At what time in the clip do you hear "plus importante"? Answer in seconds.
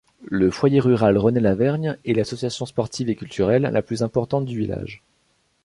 3.83-4.45